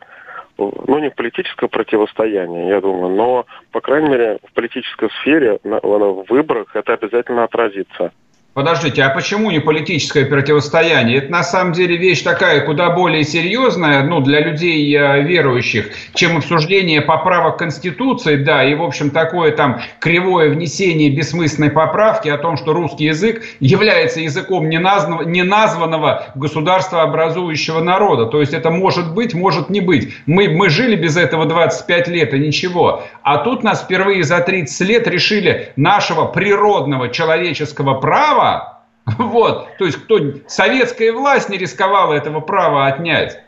[0.58, 5.78] ну, не в политическое противостояние, я думаю, но, по крайней мере, в политической сфере, на,
[5.80, 8.12] в выборах это обязательно отразится.
[8.56, 11.18] Подождите, а почему не политическое противостояние?
[11.18, 16.38] Это на самом деле вещь такая куда более серьезная, ну, для людей э, верующих, чем
[16.38, 22.56] обсуждение поправок Конституции, да, и, в общем, такое там кривое внесение бессмысленной поправки о том,
[22.56, 28.24] что русский язык является языком неназванного, неназванного государствообразующего народа.
[28.24, 30.14] То есть это может быть, может не быть.
[30.24, 33.02] Мы, мы жили без этого 25 лет, и ничего.
[33.22, 38.45] А тут нас впервые за 30 лет решили нашего природного человеческого права
[39.18, 43.40] Вот, то есть кто советская власть не рисковала этого права отнять.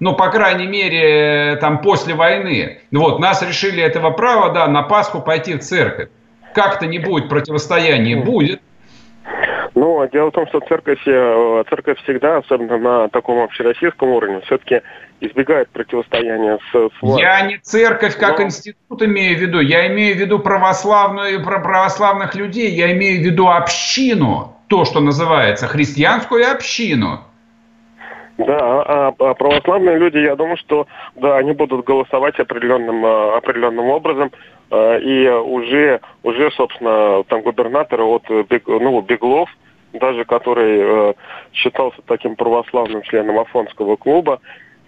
[0.00, 2.80] Ну, по крайней мере, там после войны.
[2.90, 6.08] Вот, нас решили этого права, да, на Пасху пойти в церковь.
[6.54, 8.60] Как-то не будет противостояния, будет.
[9.74, 14.40] Ну, а дело в том, что церковь, э, церковь всегда, особенно на таком общероссийском уровне,
[14.44, 14.82] все-таки
[15.20, 17.26] избегает противостояния с, с властью.
[17.26, 18.44] Я не церковь как Но...
[18.44, 23.48] институт имею в виду, я имею в виду православную, православных людей, я имею в виду
[23.48, 27.20] общину то, что называется, христианскую общину.
[28.38, 33.86] Да, а, а православные люди, я думаю, что да, они будут голосовать определенным, а, определенным
[33.88, 34.32] образом,
[34.70, 38.24] а, и уже, уже, собственно, там губернаторы от
[38.66, 39.50] ну, Беглов,
[39.92, 41.14] даже который э,
[41.52, 44.40] считался таким православным членом Афонского клуба,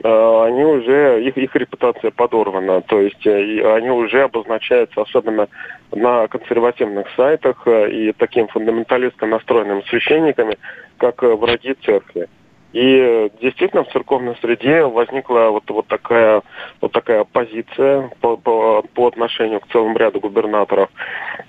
[0.03, 2.83] Э, они уже, их, их репутация подорвана.
[2.83, 5.49] То есть э, они уже обозначаются, особенно
[5.93, 10.59] на консервативных сайтах э, и таким фундаменталистско настроенными священниками,
[10.99, 12.29] как враги церкви.
[12.73, 16.43] И действительно в церковной среде возникла вот, вот, такая,
[16.81, 20.91] вот такая позиция по, по, по отношению к целому ряду губернаторов.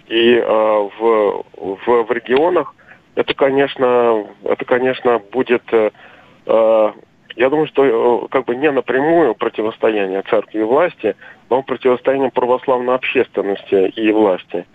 [0.07, 2.75] И э, в, в, в регионах
[3.15, 6.91] это, конечно, это, конечно, будет э,
[7.35, 11.15] я думаю, что э, как бы не напрямую противостояние церкви и власти,
[11.49, 14.65] но противостояние православной общественности и власти.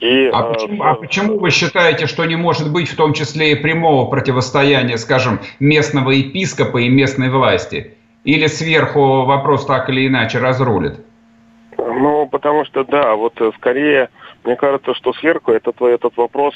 [0.00, 3.52] И, а, э, почему, а почему вы считаете, что не может быть в том числе
[3.52, 7.94] и прямого противостояния, скажем, местного епископа и местной власти?
[8.24, 11.00] Или сверху вопрос так или иначе разрулит?
[11.76, 14.08] Ну, потому что, да, вот э, скорее,
[14.44, 16.54] мне кажется, что сверху этот, этот вопрос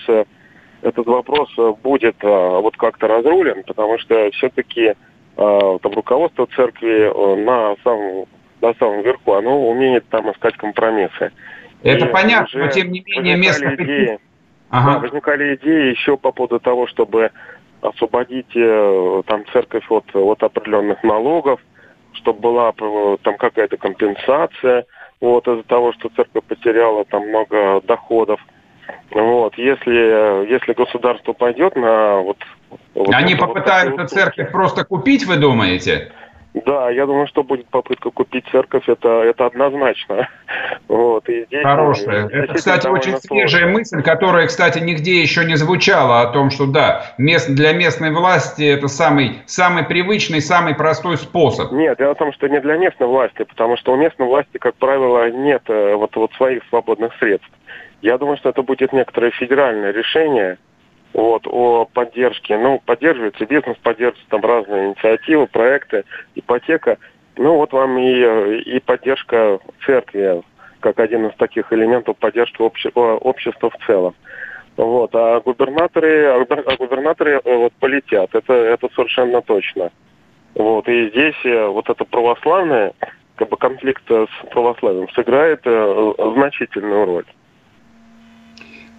[0.83, 1.49] этот вопрос
[1.83, 4.95] будет вот как-то разрулен, потому что все-таки
[5.37, 8.27] а, там руководство церкви э, на самом,
[8.61, 11.33] на самом верху, оно умеет там искать компромиссы.
[11.83, 13.75] Это и понятно, но тем не менее место...
[13.75, 14.19] Идеи,
[14.71, 14.95] ага.
[14.95, 17.31] да, возникали идеи еще по поводу того, чтобы
[17.81, 21.61] освободить э, там церковь от, от определенных налогов,
[22.13, 24.85] чтобы была э, там какая-то компенсация
[25.21, 28.41] вот из-за того, что церковь потеряла там много доходов.
[29.11, 32.39] Вот, если, если государство пойдет на вот
[32.95, 36.13] вот Они попытаются церковь просто купить, вы думаете?
[36.67, 40.29] Да, я думаю, что будет попытка купить церковь, это, это однозначно.
[40.89, 42.29] Вот, и здесь, Хорошая.
[42.29, 43.79] Это, кстати, очень свежая сложно.
[43.79, 48.63] мысль, которая, кстати, нигде еще не звучала о том, что да, мест, для местной власти
[48.63, 51.73] это самый, самый привычный, самый простой способ.
[51.73, 54.75] Нет, дело в том, что не для местной власти, потому что у местной власти, как
[54.75, 57.49] правило, нет э, вот, вот своих свободных средств.
[58.03, 60.59] Я думаю, что это будет некоторое федеральное решение,
[61.15, 62.59] вот, о поддержке.
[62.59, 66.99] Ну, поддерживается бизнес, поддерживаются там разные инициативы, проекты, ипотека.
[67.37, 70.43] Ну, вот вам и, и поддержка церкви,
[70.81, 74.15] как один из таких элементов поддержки обще, общества в целом.
[74.77, 79.91] Вот, а губернаторы, а губернаторы э, вот, полетят, это, это совершенно точно.
[80.55, 82.95] Вот, и здесь э, вот это православное,
[83.37, 87.27] как бы конфликт с православием сыграет э, значительную роль.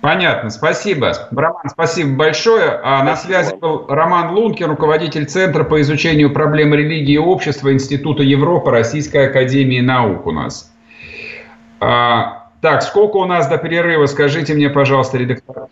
[0.03, 1.13] Понятно, спасибо.
[1.31, 2.71] Роман, спасибо большое.
[2.83, 3.05] А спасибо.
[3.05, 8.69] На связи был Роман Лункин, руководитель Центра по изучению проблем религии и общества Института Европы
[8.69, 10.69] Российской Академии Наук у нас.
[11.79, 15.67] А, так, сколько у нас до перерыва, скажите мне, пожалуйста, редактор.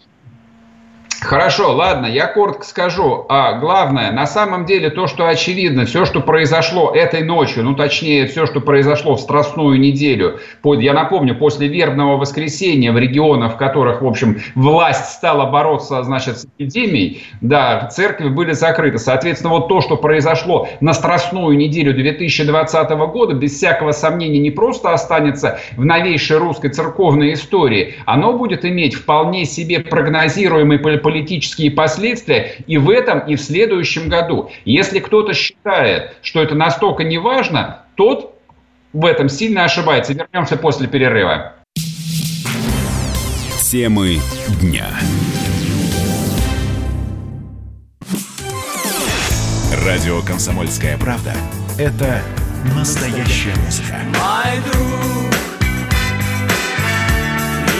[1.22, 3.26] Хорошо, ладно, я коротко скажу.
[3.30, 8.26] А главное, на самом деле то, что очевидно, все, что произошло этой ночью, ну точнее,
[8.26, 14.02] все, что произошло в Страстную неделю, я напомню, после вербного воскресенья в регионах, в которых,
[14.02, 18.98] в общем, власть стала бороться, значит, с эпидемией, да, церкви были закрыты.
[18.98, 24.92] Соответственно, вот то, что произошло на Страстную неделю 2020 года, без всякого сомнения, не просто
[24.92, 30.80] останется в новейшей русской церковной истории, оно будет иметь вполне себе прогнозируемый
[31.12, 34.50] политические последствия и в этом, и в следующем году.
[34.64, 38.40] Если кто-то считает, что это настолько не важно, тот
[38.94, 40.14] в этом сильно ошибается.
[40.14, 41.56] Вернемся после перерыва.
[43.62, 44.20] Темы
[44.62, 44.88] дня.
[49.86, 51.34] Радио «Комсомольская правда»—
[51.78, 52.22] это
[52.76, 53.96] настоящая музыка.
[54.06, 55.34] Мой друг,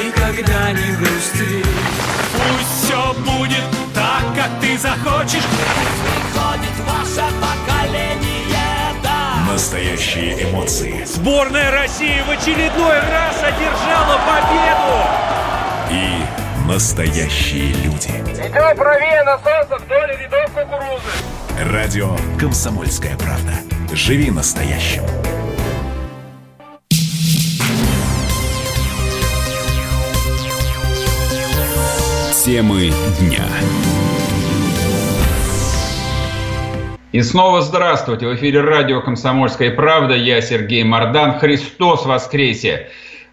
[0.04, 2.31] никогда не грусти.
[2.42, 3.64] Пусть все будет
[3.94, 5.44] так, как ты захочешь.
[5.44, 9.52] Приходит ваше поколение, да.
[9.52, 11.04] Настоящие эмоции.
[11.06, 14.96] Сборная России в очередной раз одержала победу.
[15.92, 18.10] И настоящие люди.
[18.10, 21.72] Идем правее на солнце вдоль рядов кукурузы.
[21.72, 23.54] Радио «Комсомольская правда».
[23.94, 25.04] Живи настоящим.
[32.44, 32.90] Темы
[33.20, 33.46] дня.
[37.12, 38.26] И снова здравствуйте.
[38.26, 40.16] В эфире радио «Комсомольская правда».
[40.16, 41.34] Я Сергей Мордан.
[41.38, 42.88] Христос воскресе!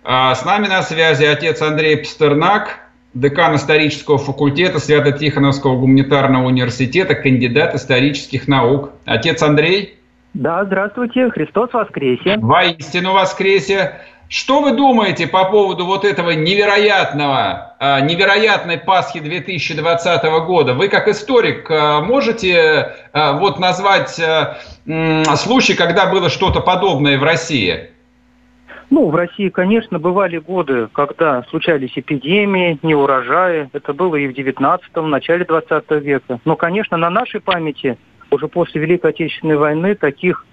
[0.05, 2.81] А, с нами на связи отец Андрей Пастернак,
[3.15, 8.91] декан исторического факультета Свято-Тихоновского гуманитарного университета, кандидат исторических наук.
[9.07, 9.99] Отец Андрей?
[10.35, 11.31] Да, здравствуйте.
[11.31, 12.37] Христос воскресе!
[12.37, 14.03] Воистину воскресе!
[14.29, 20.75] Что вы думаете по поводу вот этого невероятного, а, невероятной Пасхи 2020 года?
[20.75, 24.21] Вы как историк а, можете а, вот назвать
[25.39, 27.91] случай, когда было что-то подобное в России?
[28.91, 33.69] Ну, в России, конечно, бывали годы, когда случались эпидемии, неурожаи.
[33.73, 36.39] Это было и в 19-м, в начале 20 века.
[36.45, 37.97] Но, конечно, на нашей памяти
[38.31, 40.45] уже после Великой Отечественной войны таких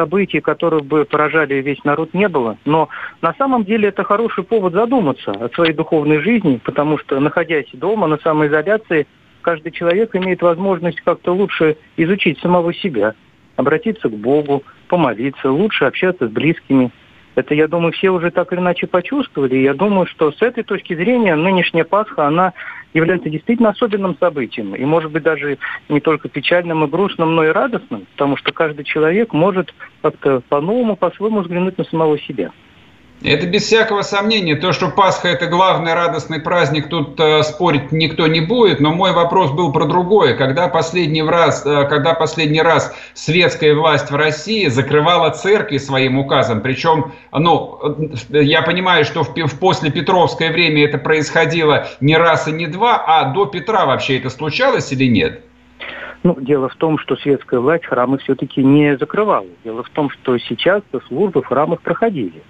[0.00, 2.56] событий, которые бы поражали весь народ, не было.
[2.64, 2.88] Но
[3.20, 8.06] на самом деле это хороший повод задуматься о своей духовной жизни, потому что, находясь дома
[8.06, 9.06] на самоизоляции,
[9.42, 13.14] каждый человек имеет возможность как-то лучше изучить самого себя,
[13.56, 16.90] обратиться к Богу, помолиться, лучше общаться с близкими,
[17.36, 19.56] это, я думаю, все уже так или иначе почувствовали.
[19.56, 22.52] Я думаю, что с этой точки зрения нынешняя Пасха, она
[22.94, 24.74] является действительно особенным событием.
[24.74, 28.84] И, может быть, даже не только печальным и грустным, но и радостным, потому что каждый
[28.84, 32.50] человек может как-то по-новому, по-своему взглянуть на самого себя.
[33.22, 34.56] Это без всякого сомнения.
[34.56, 38.80] То, что Пасха– это главный радостный праздник, тут э, спорить никто не будет.
[38.80, 40.34] Но мой вопрос был про другое.
[40.34, 46.62] Когда последний, раз, э, когда последний раз светская власть в России закрывала церкви своим указом,
[46.62, 47.78] причем, ну,
[48.30, 52.68] э, я понимаю, что в, в после Петровское время это происходило не раз и не
[52.68, 55.44] два, а до Петра вообще это случалось или нет?
[56.22, 59.46] Ну, дело в том, что светская власть храмы все-таки не закрывала.
[59.62, 62.42] Дело в том, что сейчас службы в храмах проходили.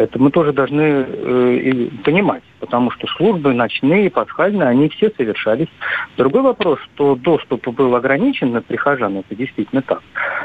[0.00, 5.68] Это мы тоже должны э, понимать, потому что службы ночные, пасхальные, они все совершались.
[6.16, 10.00] Другой вопрос, что доступ был ограничен на прихожан, это действительно так.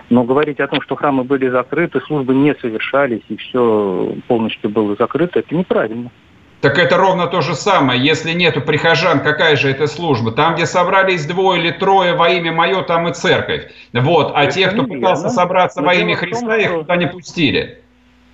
[0.10, 4.94] Но говорить о том, что храмы были закрыты, службы не совершались и все полностью было
[5.00, 6.12] закрыто, это неправильно.
[6.60, 8.04] Так это ровно то же самое.
[8.04, 10.34] Если нету прихожан, какая же это служба?
[10.34, 13.72] Там, где собрались двое или трое во имя мое, там и церковь.
[13.94, 14.34] Вот.
[14.36, 17.85] А это те, кто пытался собраться во имя Христа, их туда не пустили.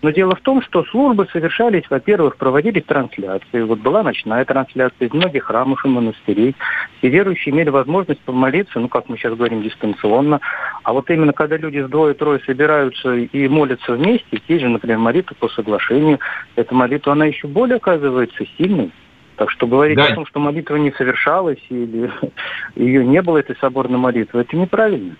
[0.01, 3.61] Но дело в том, что службы совершались, во-первых, проводились трансляции.
[3.61, 6.55] Вот была ночная трансляция из многих храмов и монастырей.
[6.97, 10.39] Все верующие имели возможность помолиться, ну, как мы сейчас говорим, дистанционно.
[10.83, 15.35] А вот именно когда люди с двое-трое собираются и молятся вместе, те же, например, молитва
[15.39, 16.19] по соглашению,
[16.55, 18.91] эта молитва, она еще более оказывается сильной.
[19.35, 20.05] Так что говорить да.
[20.05, 22.11] о том, что молитва не совершалась или
[22.75, 25.15] ее не было, этой соборной молитвы, это неправильно.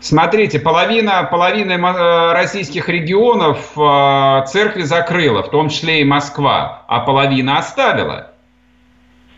[0.00, 7.00] Смотрите, половина, половина э, российских регионов э, церкви закрыла, в том числе и Москва, а
[7.00, 8.32] половина оставила.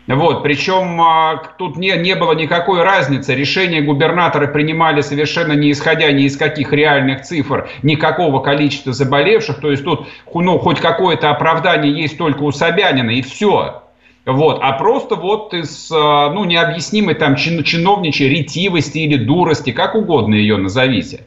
[0.07, 3.35] Вот, причем э, тут не, не было никакой разницы.
[3.35, 9.59] Решения губернаторы принимали совершенно не исходя ни из каких реальных цифр, никакого количества заболевших.
[9.59, 13.82] То есть тут ну, хоть какое-то оправдание есть только у Собянина, и все.
[14.25, 19.95] Вот, а просто вот из, а, ну, необъяснимой там чин, чиновничьей ретивости или дурости, как
[19.95, 21.25] угодно ее назовите.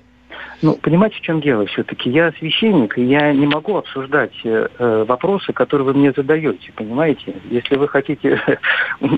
[0.62, 2.09] Ну, понимаете, в чем дело все-таки?
[2.09, 7.34] Я священник, и я не могу обсуждать э, э вопросы, которые вы мне задаете, понимаете?
[7.50, 8.40] Если вы хотите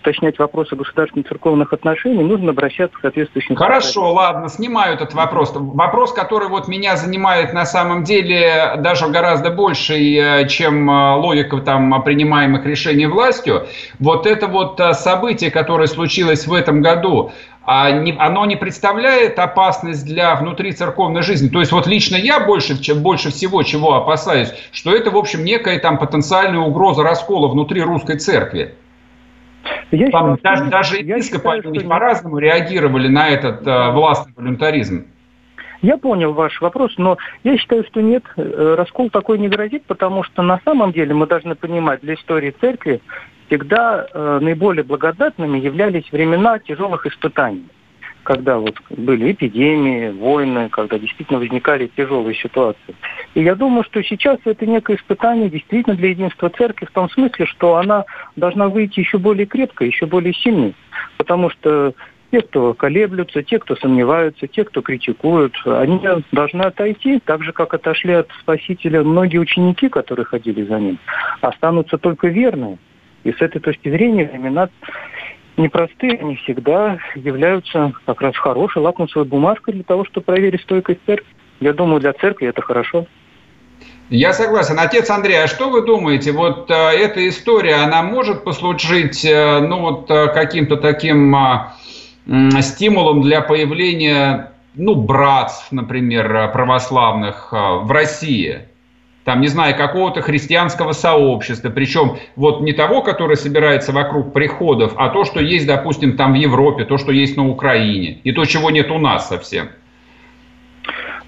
[0.00, 3.56] уточнять вопросы государственных церковных отношений, нужно обращаться к соответствующим...
[3.56, 5.52] Хорошо, ладно, снимаю этот вопрос.
[5.54, 11.58] Вопрос, который вот меня занимает на самом деле даже гораздо больше, э, чем э, логика
[11.58, 13.66] там принимаемых решений властью,
[13.98, 17.32] вот это вот событие, которое случилось в этом году,
[17.66, 17.88] а
[18.18, 21.48] оно не представляет опасность для внутри церковной жизни.
[21.48, 25.44] То есть вот лично я больше, чем, больше всего чего опасаюсь, что это, в общем,
[25.44, 28.74] некая там потенциальная угроза раскола внутри русской церкви.
[29.90, 35.06] Я там считаю, даже, даже епископы по-разному реагировали на этот э, властный волюнтаризм.
[35.82, 40.22] Я понял ваш вопрос, но я считаю, что нет, э, раскол такой не грозит, потому
[40.22, 43.00] что на самом деле мы должны понимать, для истории церкви
[43.46, 47.66] всегда э, наиболее благодатными являлись времена тяжелых испытаний.
[48.22, 52.96] когда вот были эпидемии, войны, когда действительно возникали тяжелые ситуации.
[53.34, 57.46] И я думаю, что сейчас это некое испытание действительно для единства церкви в том смысле,
[57.46, 60.74] что она должна выйти еще более крепко, еще более сильной.
[61.18, 61.94] Потому что
[62.32, 66.00] те, кто колеблются, те, кто сомневаются, те, кто критикуют, они
[66.32, 70.98] должны отойти, так же, как отошли от Спасителя многие ученики, которые ходили за ним.
[71.40, 72.78] Останутся только верные.
[73.26, 74.68] И с этой точки зрения времена
[75.56, 81.26] непростые, они всегда являются как раз хорошей лакмусовой бумажкой для того, чтобы проверить стойкость церкви.
[81.58, 83.06] Я думаю, для церкви это хорошо.
[84.10, 84.78] Я согласен.
[84.78, 86.30] Отец Андрей, а что вы думаете?
[86.30, 93.22] Вот э, эта история, она может послужить, э, ну вот э, каким-то таким э, стимулом
[93.22, 98.68] для появления, ну, братств, например, э, православных э, в России?
[99.26, 105.08] Там, не знаю, какого-то христианского сообщества, причем вот не того, которое собирается вокруг приходов, а
[105.08, 108.70] то, что есть, допустим, там в Европе, то, что есть на Украине, и то, чего
[108.70, 109.70] нет у нас совсем.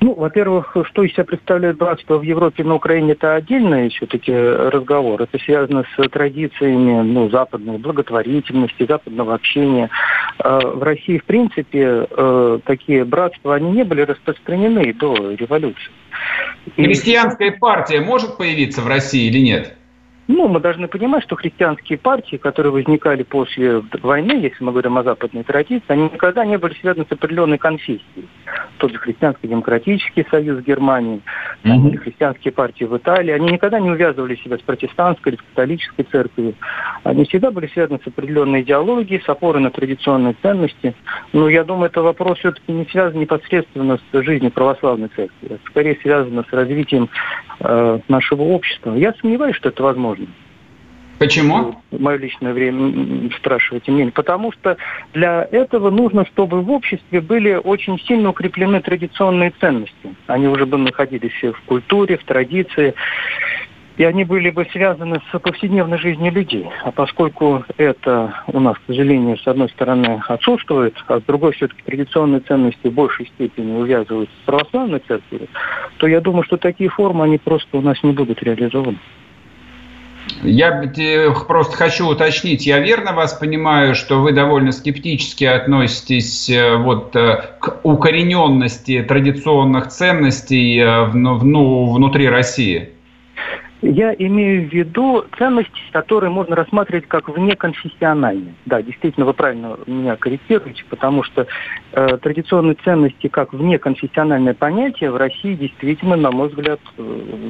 [0.00, 4.32] Ну, во-первых, что из себя представляет братство в Европе и на Украине, это отдельный все-таки
[4.32, 5.20] разговор.
[5.22, 9.90] Это связано с традициями ну, западной благотворительности, западного общения.
[10.38, 15.90] А в России, в принципе, э, такие братства, они не были распространены до революции.
[16.76, 19.77] Христианская партия может появиться в России или нет?
[20.28, 25.02] Ну, мы должны понимать, что христианские партии, которые возникали после войны, если мы говорим о
[25.02, 28.28] западной традиции, они никогда не были связаны с определенной конфессией.
[28.76, 31.22] Тот же Христианский демократический союз Германии,
[31.64, 31.96] mm-hmm.
[31.96, 36.54] христианские партии в Италии, они никогда не увязывали себя с протестантской или с католической церковью.
[37.04, 40.94] Они всегда были связаны с определенной идеологией, с опорой на традиционные ценности.
[41.32, 45.96] Но я думаю, это вопрос все-таки не связан непосредственно с жизнью православной церкви, а скорее
[46.02, 47.08] связано с развитием
[47.60, 48.94] э, нашего общества.
[48.94, 50.17] Я сомневаюсь, что это возможно.
[51.18, 51.74] Почему?
[51.90, 54.12] Мое личное время спрашиваете мнение.
[54.12, 54.76] Потому что
[55.12, 60.14] для этого нужно, чтобы в обществе были очень сильно укреплены традиционные ценности.
[60.28, 62.94] Они уже бы находились в культуре, в традиции.
[63.96, 66.68] И они были бы связаны с повседневной жизнью людей.
[66.84, 71.82] А поскольку это у нас, к сожалению, с одной стороны отсутствует, а с другой все-таки
[71.82, 75.48] традиционные ценности в большей степени увязываются с православной церковью,
[75.96, 78.98] то я думаю, что такие формы, они просто у нас не будут реализованы.
[80.42, 80.82] Я
[81.46, 87.56] просто хочу уточнить, я верно вас понимаю, что вы довольно скептически относитесь э, вот э,
[87.60, 92.90] к укорененности традиционных ценностей э, ну, внутри России?
[93.80, 98.54] Я имею в виду ценности, которые можно рассматривать как внеконфессиональные.
[98.66, 101.46] Да, действительно, вы правильно меня корректируете, потому что
[101.92, 107.02] э, традиционные ценности как внеконфессиональное понятие в России действительно, на мой взгляд, э,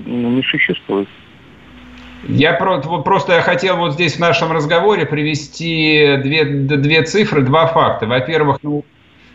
[0.06, 1.08] не существует.
[2.26, 8.06] Я просто я хотел вот здесь в нашем разговоре привести две, две цифры, два факта.
[8.06, 8.84] Во-первых, ну,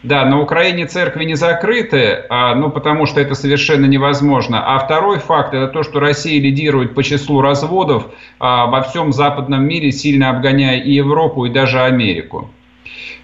[0.04, 4.76] да, на Украине церкви не закрыты, а, ну, потому что это совершенно невозможно.
[4.76, 8.08] А второй факт– это то, что Россия лидирует по числу разводов
[8.38, 12.50] а, во всем западном мире, сильно обгоняя и Европу, и даже Америку.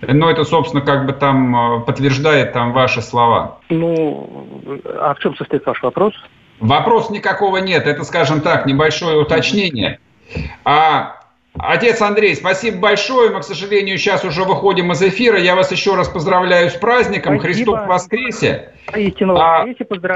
[0.01, 3.59] Но это, собственно, как бы там а, подтверждает там ваши слова.
[3.69, 4.47] Ну,
[4.85, 6.13] а в чем состоит ваш вопрос?
[6.59, 7.87] Вопрос никакого нет.
[7.87, 9.99] Это, скажем так, небольшое уточнение.
[10.65, 11.21] А,
[11.57, 13.31] отец Андрей, спасибо большое.
[13.31, 15.39] Мы, к сожалению, сейчас уже выходим из эфира.
[15.39, 17.39] Я вас еще раз поздравляю с праздником.
[17.39, 17.77] Спасибо.
[17.77, 18.69] Христос воскресе.
[19.37, 19.65] А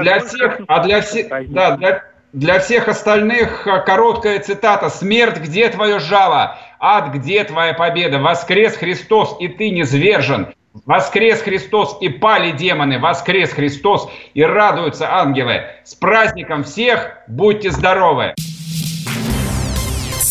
[0.02, 4.90] для всех, а для всех, да, для, для всех остальных а, короткая цитата.
[4.90, 6.58] «Смерть, где твое жало?
[6.78, 8.18] Ад, где твоя победа?
[8.18, 10.48] Воскрес Христос, и ты не звержен.
[10.86, 15.62] Воскрес Христос и пали демоны, воскрес Христос и радуются ангелы.
[15.84, 18.34] С праздником всех, будьте здоровы!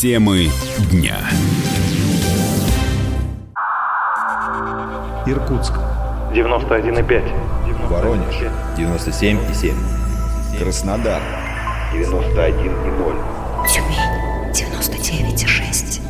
[0.01, 0.49] Темы
[0.91, 1.15] дня.
[5.25, 5.75] Иркутск.
[6.33, 7.23] 91,5.
[7.87, 8.35] Воронеж.
[8.77, 9.73] 97,7.
[10.59, 11.21] Краснодар.
[11.93, 13.15] 91,0.
[13.69, 14.51] Тюмень.
[14.51, 16.01] 99,6.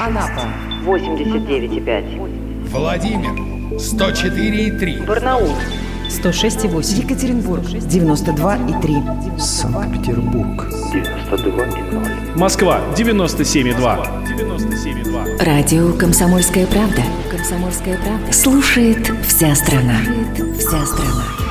[0.00, 0.48] Анапа.
[0.86, 2.49] 89,5.
[2.70, 3.32] Владимир
[3.78, 5.04] 104,3.
[5.04, 5.56] Барнаул
[6.08, 7.02] 106,8.
[7.02, 9.38] Екатеринбург 92,3.
[9.40, 12.38] Санкт-Петербург 92,0.
[12.38, 14.24] Москва 97,2.
[14.24, 15.44] 97,2.
[15.44, 17.02] Радио «Комсомольская правда».
[17.30, 18.32] «Комсомольская правда».
[18.32, 19.96] Слушает вся страна.
[20.04, 21.49] Слушает вся страна.